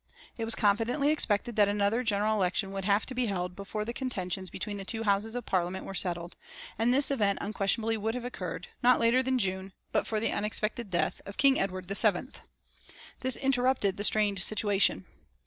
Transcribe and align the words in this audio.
It 0.35 0.45
was 0.45 0.55
confidently 0.55 1.11
expected 1.11 1.55
that 1.57 1.67
another 1.67 2.01
general 2.03 2.33
election 2.33 2.71
would 2.71 2.85
have 2.85 3.05
to 3.05 3.13
be 3.13 3.27
held 3.27 3.55
before 3.55 3.85
the 3.85 3.93
contentions 3.93 4.49
between 4.49 4.77
the 4.77 4.83
two 4.83 5.03
Houses 5.03 5.35
of 5.35 5.45
Parliament 5.45 5.85
were 5.85 5.93
settled, 5.93 6.35
and 6.79 6.91
this 6.91 7.11
event 7.11 7.37
unquestionably 7.39 7.97
would 7.97 8.15
have 8.15 8.25
occurred, 8.25 8.67
not 8.81 8.99
later 8.99 9.21
than 9.21 9.37
June, 9.37 9.73
but 9.91 10.07
for 10.07 10.19
the 10.19 10.31
unexpected 10.31 10.89
death 10.89 11.21
of 11.27 11.37
King 11.37 11.59
Edward 11.59 11.85
VII. 11.87 12.29
This 13.19 13.35
interrupted 13.35 13.97
the 13.97 14.03
strained 14.03 14.39
situation. 14.41 15.05